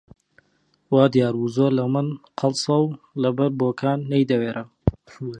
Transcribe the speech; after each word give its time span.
وا 0.93 1.03
دیار 1.13 1.33
بوو 1.39 1.53
زۆر 1.55 1.71
لە 1.79 1.85
من 1.93 2.07
قەڵسە 2.39 2.75
و 2.83 2.85
لەبەر 3.21 3.49
بۆکان 3.59 3.99
نەیدەوێرا 4.11 4.63